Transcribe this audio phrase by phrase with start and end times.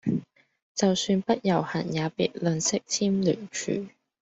[0.73, 3.85] 就算不遊行也別吝嗇簽聯署